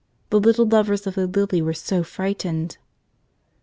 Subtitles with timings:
[0.31, 2.79] The little lovers of the lily were so frightened!